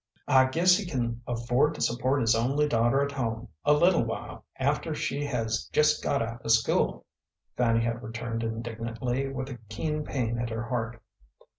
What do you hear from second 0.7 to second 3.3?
he can afford to support his only daughter at